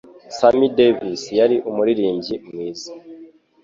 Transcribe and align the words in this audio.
Sammy 0.37 0.67
Davis 0.77 1.21
yari 1.39 1.55
umuririmbyi 1.69 2.35
mwiza. 2.47 2.89